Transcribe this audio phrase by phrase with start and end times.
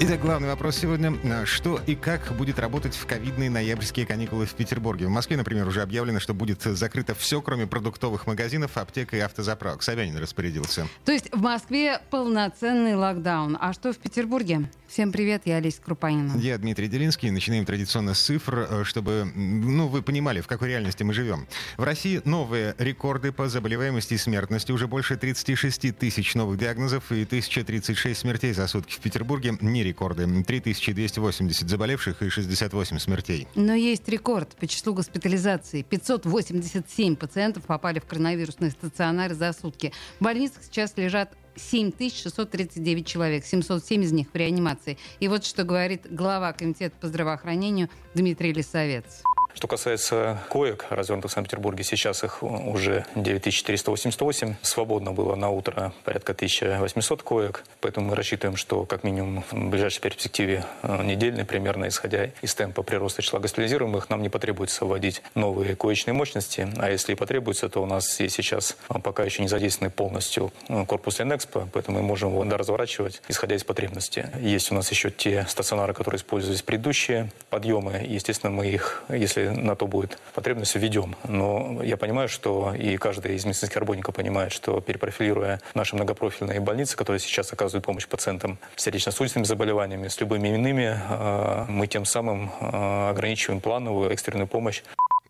[0.00, 1.14] Итак, главный вопрос сегодня.
[1.46, 5.06] Что и как будет работать в ковидные ноябрьские каникулы в Петербурге?
[5.06, 9.84] В Москве, например, уже объявлено, что будет закрыто все, кроме продуктовых магазинов, аптек и автозаправок.
[9.84, 10.88] Собянин распорядился.
[11.04, 13.56] То есть в Москве полноценный локдаун.
[13.60, 14.68] А что в Петербурге?
[14.94, 16.38] Всем привет, я Олеся Крупанина.
[16.38, 17.28] Я Дмитрий Делинский.
[17.30, 21.48] Начинаем традиционно с цифр, э, чтобы ну, вы понимали, в какой реальности мы живем.
[21.76, 24.70] В России новые рекорды по заболеваемости и смертности.
[24.70, 28.92] Уже больше 36 тысяч новых диагнозов и 1036 смертей за сутки.
[28.92, 30.28] В Петербурге не рекорды.
[30.44, 33.48] 3280 заболевших и 68 смертей.
[33.56, 35.82] Но есть рекорд по числу госпитализаций.
[35.82, 39.92] 587 пациентов попали в коронавирусный стационар за сутки.
[40.20, 44.98] В больницах сейчас лежат 7639 человек, 707 из них в реанимации.
[45.20, 49.22] И вот что говорит глава Комитета по здравоохранению Дмитрий Лисовец.
[49.54, 54.56] Что касается коек, развернутых в Санкт-Петербурге, сейчас их уже 9488.
[54.62, 57.64] Свободно было на утро порядка 1800 коек.
[57.80, 62.82] Поэтому мы рассчитываем, что как минимум в ближайшей перспективе э, недельной примерно, исходя из темпа
[62.82, 66.68] прироста числа госпитализируемых, нам не потребуется вводить новые коечные мощности.
[66.76, 70.52] А если и потребуется, то у нас есть сейчас э, пока еще не задействованный полностью
[70.68, 74.30] э, корпус Ленэкспо, поэтому мы можем его разворачивать, исходя из потребности.
[74.40, 78.04] Есть у нас еще те стационары, которые использовались предыдущие подъемы.
[78.04, 81.16] Естественно, мы их, если на то будет потребность, введем.
[81.24, 86.96] Но я понимаю, что и каждый из медицинских работников понимает, что перепрофилируя наши многопрофильные больницы,
[86.96, 92.50] которые сейчас оказывают помощь пациентам с сердечно-сосудистыми заболеваниями, с любыми иными, э, мы тем самым
[92.60, 94.82] э, ограничиваем плановую экстренную помощь.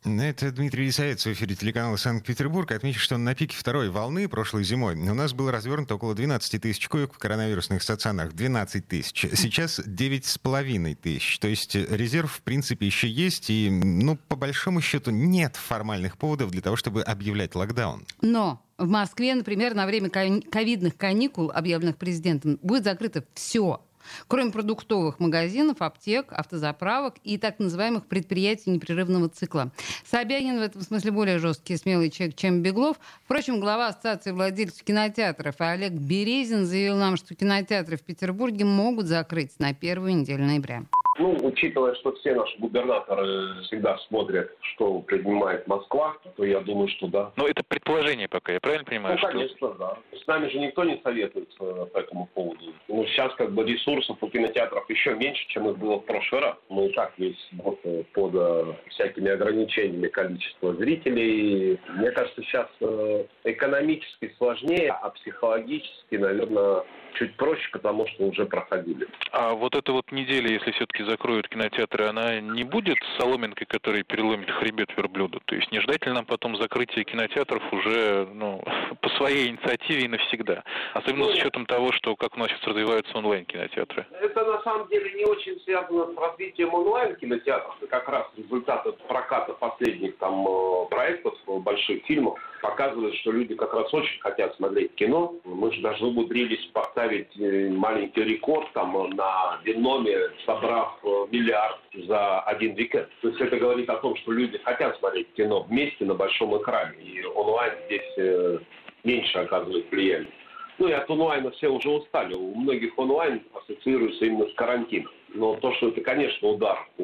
[0.05, 2.70] Это Дмитрий Лисовец в эфире телеканала Санкт-Петербург.
[2.70, 6.88] Отмечу, что на пике второй волны прошлой зимой у нас было развернуто около 12 тысяч
[6.88, 8.34] коек в коронавирусных стационарах.
[8.34, 9.27] 12 тысяч.
[9.34, 11.38] Сейчас 9,5 тысяч.
[11.38, 13.48] То есть резерв, в принципе, еще есть.
[13.48, 18.05] И, ну, по большому счету, нет формальных поводов для того, чтобы объявлять локдаун.
[18.20, 23.83] Но в Москве, например, на время ковидных каникул, объявленных президентом, будет закрыто все
[24.29, 29.70] Кроме продуктовых магазинов, аптек, автозаправок и так называемых предприятий непрерывного цикла.
[30.05, 32.97] Собянин в этом смысле более жесткий и смелый человек, чем Беглов.
[33.25, 39.53] Впрочем, глава Ассоциации владельцев кинотеатров Олег Березин заявил нам, что кинотеатры в Петербурге могут закрыть
[39.59, 40.85] на первую неделю ноября.
[41.19, 47.07] Ну, учитывая, что все наши губернаторы всегда смотрят, что принимает Москва, то я думаю, что
[47.07, 47.33] да.
[47.36, 49.19] Но это предположение пока, я правильно понимаю?
[49.20, 49.74] Ну, конечно, что...
[49.74, 49.98] да.
[50.19, 52.74] С нами же никто не советуется по этому поводу.
[52.89, 56.57] Ну, сейчас как бы ресурсов у кинотеатров еще меньше, чем их было в прошлый раз.
[56.69, 61.79] Мы и так весь год э, под э, всякими ограничениями количества зрителей.
[61.91, 69.07] Мне кажется, сейчас э, экономически сложнее, а психологически, наверное, чуть проще, потому что уже проходили.
[69.33, 74.51] А вот эта вот неделя, если все-таки закроют кинотеатры, она не будет соломинкой, которая переломит
[74.51, 75.41] хребет верблюда?
[75.45, 78.63] То есть не ждать ли нам потом закрытия кинотеатров уже ну,
[79.01, 80.65] по своей инициативе и навсегда?
[80.95, 84.07] Особенно ну, с учетом того, что как у нас сейчас развиваются онлайн-кинотеатры.
[84.20, 87.77] Это на самом деле не очень связано с развитием онлайн-кинотеатров.
[87.81, 93.75] Это как раз результат проката последних там э, проектов, больших фильмов показывает, что люди как
[93.75, 95.35] раз очень хотят смотреть кино.
[95.45, 102.41] Мы же даже умудрились поставить э, маленький рекорд там на Веноме, собрав э, миллиард за
[102.41, 103.08] один уикенд.
[103.20, 106.97] То есть это говорит о том, что люди хотят смотреть кино вместе на большом экране.
[107.03, 108.58] И онлайн здесь э,
[109.05, 110.33] меньше оказывает влияние.
[110.79, 112.35] Ну и от онлайна все уже устали.
[112.35, 115.13] У многих онлайн ассоциируется именно с карантином.
[115.35, 117.03] Но то, что это, конечно, удар по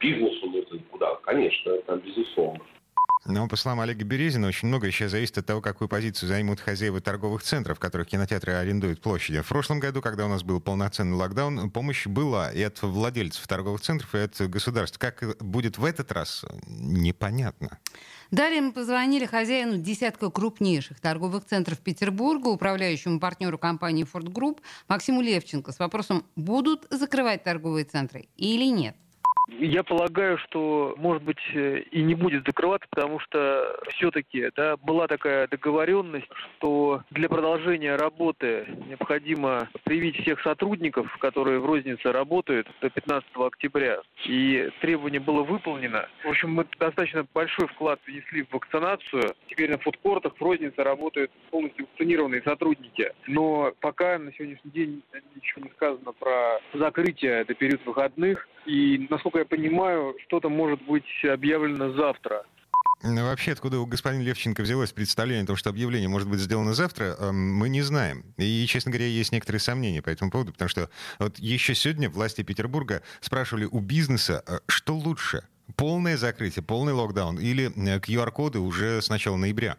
[0.00, 2.60] бизнесу, ну, это куда, конечно, это безусловно.
[3.24, 7.00] Но, по словам Олега Березина, очень много еще зависит от того, какую позицию займут хозяева
[7.00, 9.40] торговых центров, в которых кинотеатры арендуют площади.
[9.40, 13.80] В прошлом году, когда у нас был полноценный локдаун, помощь была и от владельцев торговых
[13.80, 14.98] центров, и от государств.
[14.98, 17.78] Как будет в этот раз, непонятно.
[18.30, 25.22] Далее мы позвонили хозяину десятка крупнейших торговых центров Петербурга, управляющему партнеру компании Ford Group Максиму
[25.22, 28.96] Левченко с вопросом, будут закрывать торговые центры или нет.
[29.48, 35.06] Я полагаю, что, может быть, э, и не будет закрываться, потому что все-таки да, была
[35.06, 36.28] такая договоренность,
[36.58, 44.02] что для продолжения работы необходимо привить всех сотрудников, которые в рознице работают до 15 октября.
[44.26, 46.08] И требование было выполнено.
[46.24, 49.34] В общем, мы достаточно большой вклад внесли в вакцинацию.
[49.48, 53.12] Теперь на фудкортах в рознице работают полностью вакцинированные сотрудники.
[53.26, 55.02] Но пока на сегодняшний день
[55.34, 58.46] ничего не сказано про закрытие до период выходных.
[58.68, 62.44] И, насколько я понимаю, что-то может быть объявлено завтра.
[63.02, 66.74] Ну, вообще, откуда у господина Левченко взялось представление о том, что объявление может быть сделано
[66.74, 68.24] завтра, эм, мы не знаем.
[68.36, 72.42] И, честно говоря, есть некоторые сомнения по этому поводу, потому что вот еще сегодня власти
[72.42, 75.44] Петербурга спрашивали у бизнеса, э, что лучше,
[75.76, 77.70] полное закрытие, полный локдаун или
[78.00, 79.78] QR-коды уже с начала ноября?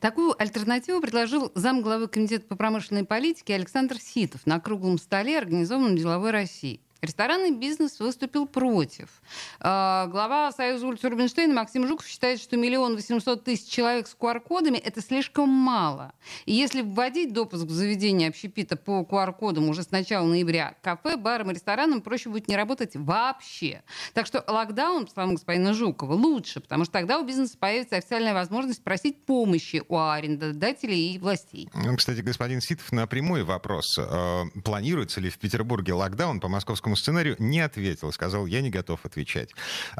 [0.00, 6.32] Такую альтернативу предложил замглавы Комитета по промышленной политике Александр Ситов на круглом столе, организованном «Деловой
[6.32, 6.80] России».
[7.00, 9.22] Ресторанный бизнес выступил против.
[9.60, 14.78] А, глава Союза улицы Рубинштейна Максим Жуков считает, что миллион восемьсот тысяч человек с QR-кодами–
[14.84, 16.12] это слишком мало.
[16.44, 21.52] И если вводить допуск в заведение общепита по QR-кодам уже с начала ноября, кафе, барам
[21.52, 23.82] и ресторанам проще будет не работать вообще.
[24.12, 28.34] Так что локдаун, по словам господина Жукова, лучше, потому что тогда у бизнеса появится официальная
[28.34, 31.68] возможность просить помощи у арендодателей и властей.
[31.74, 36.87] Ну, кстати, господин Ситов на прямой вопрос, э, планируется ли в Петербурге локдаун по московскому
[36.88, 38.10] этому сценарию не ответил.
[38.12, 39.50] Сказал, я не готов отвечать.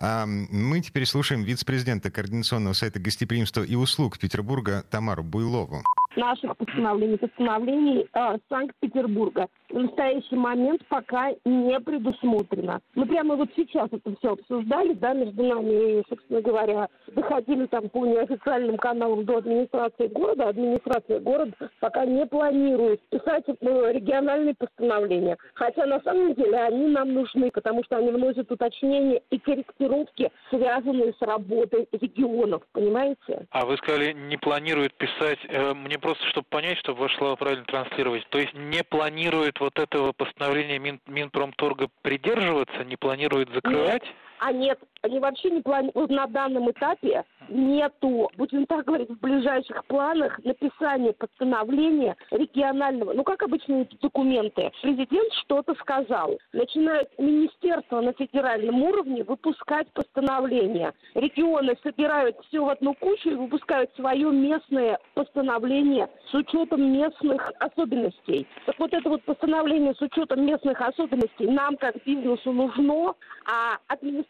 [0.00, 5.82] Мы теперь слушаем вице-президента Координационного сайта гостеприимства и услуг Петербурга Тамару Буйлову
[6.18, 12.80] наших постановлений, постановлений э, Санкт-Петербурга в настоящий момент пока не предусмотрено.
[12.94, 17.88] Мы прямо вот сейчас это все обсуждали, да, между нами, и, собственно говоря, доходили там
[17.88, 20.48] по неофициальным каналам до администрации города.
[20.48, 25.36] Администрация города пока не планирует писать э, региональные постановления.
[25.54, 31.12] Хотя на самом деле они нам нужны, потому что они вносят уточнения и корректировки, связанные
[31.12, 33.46] с работой регионов, понимаете?
[33.50, 35.38] А вы сказали, не планирует писать.
[35.48, 38.26] Э, мне просто, чтобы понять, чтобы ваше слово правильно транслировать.
[38.30, 44.04] То есть не планирует вот этого постановления Мин, Минпромторга придерживаться, не планирует закрывать?
[44.04, 44.14] Нет.
[44.40, 49.84] А нет, они вообще не планируют на данном этапе нету, будем так говорить, в ближайших
[49.86, 53.12] планах написания постановления регионального.
[53.12, 54.70] Ну, как обычно эти документы.
[54.82, 56.38] Президент что-то сказал.
[56.52, 60.92] Начинает министерство на федеральном уровне выпускать постановления.
[61.14, 68.46] Регионы собирают все в одну кучу и выпускают свое местное постановление с учетом местных особенностей.
[68.66, 73.14] Так вот это вот постановление с учетом местных особенностей нам, как бизнесу, нужно,
[73.46, 74.27] а администрация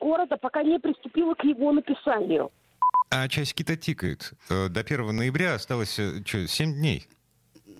[0.00, 2.50] города пока не приступила к его написанию.
[3.10, 4.32] А часики-то тикают.
[4.50, 7.08] Э, до 1 ноября осталось э, что, 7 дней.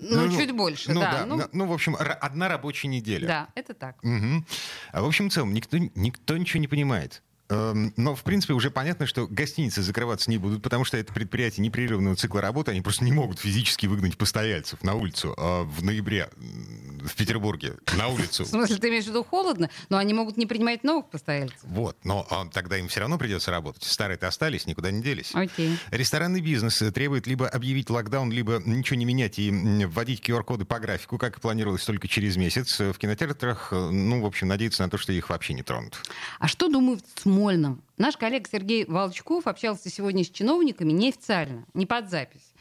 [0.00, 1.12] Ну, ну чуть больше, ну, да.
[1.12, 3.26] да ну, ну, в общем, одна рабочая неделя.
[3.26, 3.96] Да, это так.
[4.04, 4.44] Угу.
[4.92, 7.22] А в общем, в целом, никто, никто ничего не понимает.
[7.48, 11.64] Эм, но, в принципе, уже понятно, что гостиницы закрываться не будут, потому что это предприятие
[11.64, 16.28] непрерывного цикла работы, они просто не могут физически выгнать постояльцев на улицу а в ноябре
[16.36, 18.44] в Петербурге, на улицу.
[18.44, 21.58] В смысле, ты имеешь в виду холодно, но они могут не принимать новых постояльцев?
[21.62, 23.84] Вот, но а, тогда им все равно придется работать.
[23.84, 25.30] Старые-то остались, никуда не делись.
[25.32, 25.78] Окей.
[25.90, 31.16] Ресторанный бизнес требует либо объявить локдаун, либо ничего не менять и вводить QR-коды по графику,
[31.18, 32.80] как и планировалось только через месяц.
[32.80, 35.96] В кинотеатрах, ну, в общем, надеяться на то, что их вообще не тронут.
[36.40, 37.04] А что думают
[37.36, 37.82] Смольном.
[37.98, 42.54] Наш коллега Сергей Волчков общался сегодня с чиновниками неофициально, не под запись.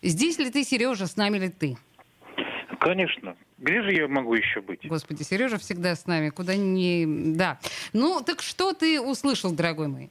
[0.00, 1.76] Здесь ли ты, Сережа, с нами ли ты?
[2.80, 3.36] Конечно.
[3.58, 4.80] Где же я могу еще быть?
[4.88, 7.34] Господи, Сережа всегда с нами, куда ни...
[7.36, 7.58] Да.
[7.92, 10.10] Ну, так что ты услышал, дорогой мой?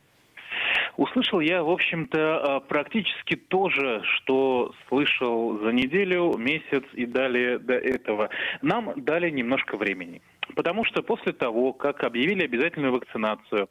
[0.98, 7.58] Услышал я, в общем-то, а, практически то же, что слышал за неделю, месяц и далее
[7.58, 8.30] до этого.
[8.62, 10.22] Нам дали немножко времени.
[10.56, 13.70] Потому что после того, как объявили обязательную вакцинацию,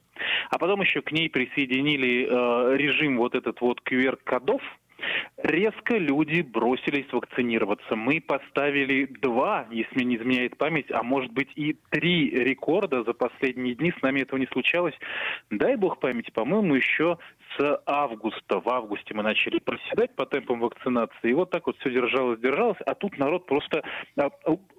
[0.51, 4.63] а потом еще к ней присоединили э, режим вот этот вот QR-кодов,
[5.39, 7.97] резко люди бросились вакцинироваться.
[7.97, 13.75] Мы поставили два, если не изменяет память, а может быть и три рекорда за последние
[13.75, 13.93] дни.
[13.99, 14.95] С нами этого не случалось.
[15.51, 17.19] Дай бог памяти, по-моему, еще
[17.59, 18.61] с августа.
[18.61, 21.31] В августе мы начали проседать по темпам вакцинации.
[21.31, 22.79] И вот так вот все держалось, держалось.
[22.87, 23.83] А тут народ просто
[24.19, 24.31] а,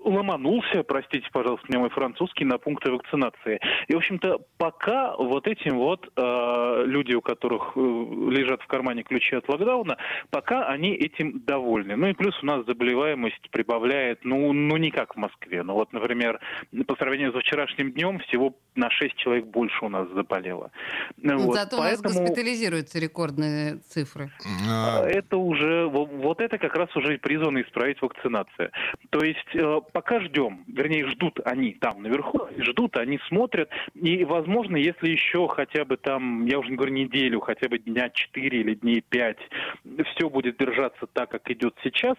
[0.03, 3.59] ломанулся, простите, пожалуйста, мне мой французский, на пункты вакцинации.
[3.87, 9.03] И, в общем-то, пока вот этим вот э, люди, у которых э, лежат в кармане
[9.03, 9.97] ключи от локдауна,
[10.29, 11.95] пока они этим довольны.
[11.95, 15.63] Ну и плюс у нас заболеваемость прибавляет, ну, ну не как в Москве.
[15.63, 16.39] Ну вот, например,
[16.85, 20.71] по сравнению с вчерашним днем, всего на 6 человек больше у нас заболело.
[21.17, 21.55] Ну, вот.
[21.55, 22.09] Зато Поэтому...
[22.09, 24.31] у нас госпитализируются рекордные цифры.
[24.69, 28.71] А, это уже, вот это как раз уже призвано исправить вакцинация.
[29.09, 34.77] То есть э, пока ждем, вернее ждут они там наверху, ждут, они смотрят, и возможно,
[34.77, 38.75] если еще хотя бы там, я уже не говорю неделю, хотя бы дня 4 или
[38.75, 39.37] дней 5,
[40.03, 42.15] все будет держаться так, как идет сейчас,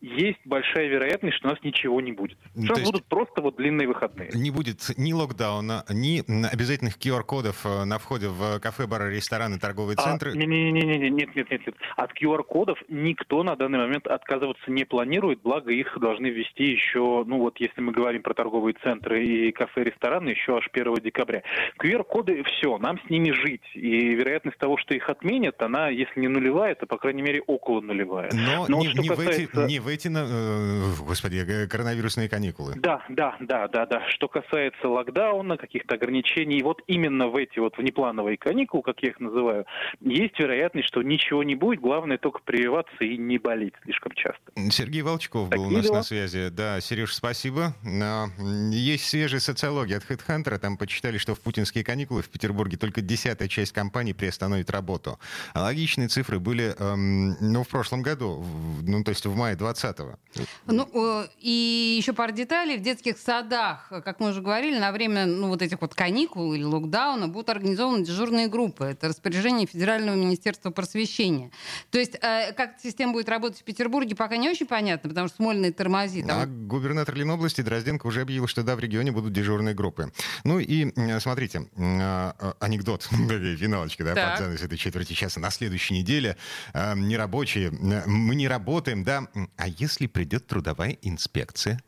[0.00, 2.38] есть большая вероятность, что у нас ничего не будет.
[2.54, 4.30] Ну, Что то есть- будут просто вот длинные выходные.
[4.34, 6.20] Не будет ни локдауна, ни
[6.52, 10.32] обязательных QR-кодов э, на входе в кафе, бары, рестораны, торговые А, центры.
[10.36, 11.74] Не-не-не, нет, нет, нет, нет.
[11.96, 17.38] От QR-кодов никто на данный момент отказываться не планирует, благо их должны ввести еще, ну
[17.38, 21.42] вот если мы говорим про торговые центры и кафе, рестораны, еще аж 1 декабря.
[21.82, 23.62] QR-коды, все, нам с ними жить.
[23.74, 27.80] И вероятность того, что их отменят, она, если не нулевая, то, по крайней мере, около
[27.80, 28.30] нулевая.
[28.32, 31.44] Но, Но вот не, что не в эти, касается- не в эти, на- э, господи,
[31.46, 32.74] э, коронавирусные каникулы.
[32.76, 34.08] Да, да, да, да, да.
[34.10, 39.20] Что касается локдауна, каких-то ограничений, вот именно в эти вот внеплановые каникулы, как я их
[39.20, 39.64] называю,
[40.00, 41.80] есть вероятность, что ничего не будет.
[41.80, 44.40] Главное только прививаться и не болеть слишком часто.
[44.70, 45.96] Сергей Волчков был у нас дела.
[45.96, 46.48] на связи.
[46.50, 47.74] Да, Сереж, спасибо.
[48.02, 48.26] А,
[48.70, 50.58] Есть свежая социология от HeadHunter.
[50.58, 55.18] Там почитали, что в путинские каникулы в Петербурге только десятая часть компаний приостановит работу.
[55.54, 60.18] Аналогичные цифры были эм, ну, в прошлом году, в- ну, то есть в мае 20-го.
[60.66, 62.76] Ну, и еще пара деталей.
[62.76, 66.64] В детских садах, как мы уже говорили, на время ну, вот этих вот каникул или
[66.64, 68.84] локдауна будут организованы дежурные группы.
[68.84, 71.50] Это распоряжение Федерального министерства просвещения.
[71.90, 75.38] То есть, э, как система будет работать в Петербурге, пока не очень понятно, потому что
[75.38, 76.28] Смольный тормозит.
[76.28, 80.12] А А губернатор Ленобласти Дрозденко уже объявил, что да, в регионе будут дежурные группы.
[80.44, 83.02] Ну и смотрите, а, а, анекдот,
[83.58, 84.30] финалочка, да, Так.
[84.30, 85.40] под занавес этой четверти часа.
[85.40, 86.36] На следующей неделе
[86.74, 89.28] э, нерабочие, э, мы не работаем, да.
[89.56, 91.80] А если придет трудовая инспекция?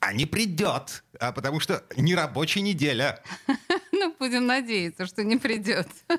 [0.00, 3.22] А не придет, а потому что нерабочая неделя.
[3.90, 5.88] Ну, будем надеяться, что не придет.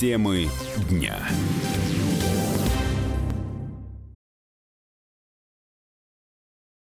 [0.00, 0.48] Темы
[0.88, 1.18] дня.